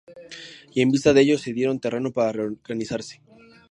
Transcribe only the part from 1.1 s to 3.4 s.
de ello cedieron terreno para reorganizarse.